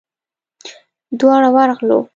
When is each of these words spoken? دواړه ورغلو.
دواړه 1.19 1.49
ورغلو. 1.55 1.99